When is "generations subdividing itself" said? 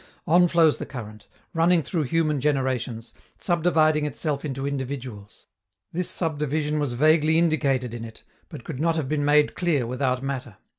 2.41-4.43